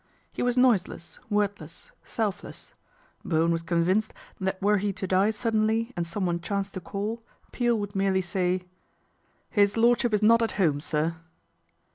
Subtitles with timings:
[0.33, 2.71] He was noiseless, wordless, selfless.
[3.23, 7.77] Bowen was convinced that were he to die suddenly and someone chance to call, Peel
[7.77, 8.61] would merely say:"
[9.51, 11.17] His Lordship is not at home, sir."